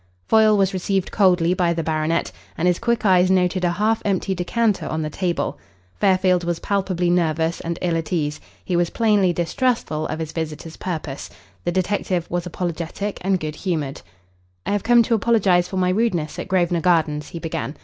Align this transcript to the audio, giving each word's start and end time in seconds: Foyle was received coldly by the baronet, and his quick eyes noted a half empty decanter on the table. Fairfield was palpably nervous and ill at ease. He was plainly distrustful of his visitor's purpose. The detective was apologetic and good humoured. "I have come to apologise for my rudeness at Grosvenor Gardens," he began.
Foyle 0.27 0.57
was 0.57 0.73
received 0.73 1.11
coldly 1.11 1.53
by 1.53 1.73
the 1.73 1.83
baronet, 1.83 2.31
and 2.57 2.67
his 2.67 2.79
quick 2.79 3.05
eyes 3.05 3.29
noted 3.29 3.63
a 3.63 3.73
half 3.73 4.01
empty 4.03 4.33
decanter 4.33 4.87
on 4.87 5.03
the 5.03 5.11
table. 5.11 5.59
Fairfield 5.99 6.43
was 6.43 6.57
palpably 6.57 7.07
nervous 7.07 7.59
and 7.61 7.77
ill 7.83 7.95
at 7.95 8.11
ease. 8.11 8.39
He 8.65 8.75
was 8.75 8.89
plainly 8.89 9.31
distrustful 9.31 10.07
of 10.07 10.17
his 10.17 10.31
visitor's 10.31 10.75
purpose. 10.77 11.29
The 11.65 11.71
detective 11.71 12.25
was 12.31 12.47
apologetic 12.47 13.19
and 13.21 13.39
good 13.39 13.57
humoured. 13.57 14.01
"I 14.65 14.71
have 14.71 14.81
come 14.81 15.03
to 15.03 15.13
apologise 15.13 15.67
for 15.67 15.77
my 15.77 15.89
rudeness 15.91 16.39
at 16.39 16.47
Grosvenor 16.47 16.81
Gardens," 16.81 17.27
he 17.29 17.37
began. 17.37 17.77